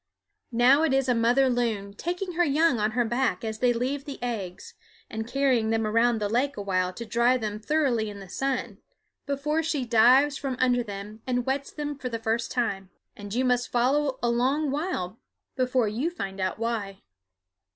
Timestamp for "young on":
2.43-2.93